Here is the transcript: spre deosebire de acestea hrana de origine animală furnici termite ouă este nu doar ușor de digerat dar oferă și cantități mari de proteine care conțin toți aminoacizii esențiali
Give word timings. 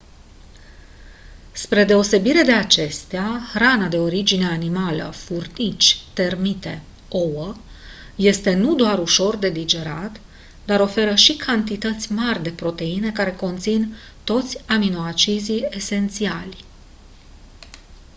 spre 1.51 1.83
deosebire 1.85 2.41
de 2.41 2.51
acestea 2.51 3.39
hrana 3.53 3.87
de 3.87 3.97
origine 3.97 4.45
animală 4.47 5.09
furnici 5.15 6.01
termite 6.13 6.81
ouă 7.09 7.55
este 8.15 8.53
nu 8.53 8.75
doar 8.75 8.99
ușor 8.99 9.35
de 9.35 9.49
digerat 9.49 10.19
dar 10.65 10.79
oferă 10.79 11.15
și 11.15 11.35
cantități 11.35 12.11
mari 12.11 12.43
de 12.43 12.49
proteine 12.51 13.11
care 13.11 13.31
conțin 13.35 13.95
toți 14.23 14.57
aminoacizii 14.67 15.67
esențiali 15.69 16.65